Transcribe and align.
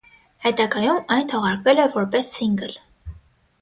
Հետագայում 0.45 1.03
այն 1.17 1.31
թողարկվել 1.35 1.85
է 1.87 1.89
որպես 2.01 2.35
սինգլ։ 2.41 2.77